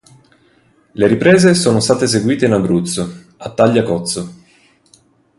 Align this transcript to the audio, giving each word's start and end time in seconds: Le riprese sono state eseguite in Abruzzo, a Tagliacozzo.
Le 0.95 1.05
riprese 1.05 1.53
sono 1.53 1.79
state 1.79 2.05
eseguite 2.05 2.47
in 2.47 2.53
Abruzzo, 2.53 3.25
a 3.37 3.53
Tagliacozzo. 3.53 4.33